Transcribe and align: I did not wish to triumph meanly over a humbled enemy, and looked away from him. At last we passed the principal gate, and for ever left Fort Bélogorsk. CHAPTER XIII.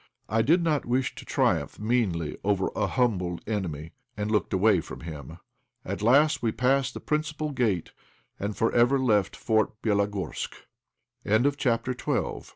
I 0.27 0.41
did 0.41 0.63
not 0.63 0.83
wish 0.83 1.13
to 1.13 1.25
triumph 1.25 1.77
meanly 1.77 2.35
over 2.43 2.71
a 2.75 2.87
humbled 2.87 3.41
enemy, 3.45 3.91
and 4.17 4.31
looked 4.31 4.51
away 4.51 4.81
from 4.81 5.01
him. 5.01 5.37
At 5.85 6.01
last 6.01 6.41
we 6.41 6.51
passed 6.51 6.95
the 6.95 6.99
principal 6.99 7.51
gate, 7.51 7.91
and 8.39 8.57
for 8.57 8.73
ever 8.73 8.97
left 8.97 9.35
Fort 9.35 9.79
Bélogorsk. 9.83 10.53
CHAPTER 11.55 11.95
XIII. 11.95 12.41